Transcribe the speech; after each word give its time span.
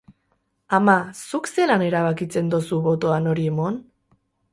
Ama, 0.77 0.95
zuk 1.27 1.49
zelan 1.51 1.83
erabakitzen 1.89 2.49
dozu 2.55 2.81
botoa 2.87 3.21
nori 3.27 3.47
emon? 3.51 3.79